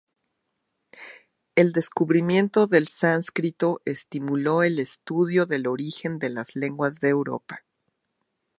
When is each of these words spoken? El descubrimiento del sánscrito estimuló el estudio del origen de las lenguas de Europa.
El 1.53 1.73
descubrimiento 1.73 2.65
del 2.65 2.87
sánscrito 2.87 3.83
estimuló 3.85 4.63
el 4.63 4.79
estudio 4.79 5.45
del 5.45 5.67
origen 5.67 6.17
de 6.17 6.29
las 6.29 6.55
lenguas 6.55 6.99
de 7.01 7.09
Europa. 7.09 7.63